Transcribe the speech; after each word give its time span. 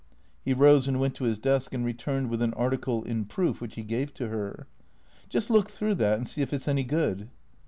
He 0.43 0.55
rose 0.55 0.87
and 0.87 0.99
went 0.99 1.13
to 1.17 1.25
his 1.25 1.37
desk 1.37 1.75
and 1.75 1.85
returned 1.85 2.31
with 2.31 2.41
an 2.41 2.55
article 2.55 3.03
in 3.03 3.23
proof 3.25 3.61
which 3.61 3.75
he 3.75 3.83
gave 3.83 4.15
to 4.15 4.29
her." 4.29 4.65
Just 5.29 5.51
look 5.51 5.69
through 5.69 5.93
that 5.93 6.17
and 6.17 6.27
see 6.27 6.41
if 6.41 6.51
it 6.53 6.63
's 6.63 6.67
any 6.67 6.83
good." 6.83 7.29